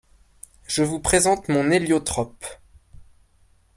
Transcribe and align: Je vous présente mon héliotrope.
Je 0.65 0.81
vous 0.81 0.99
présente 0.99 1.47
mon 1.47 1.69
héliotrope. 1.69 2.43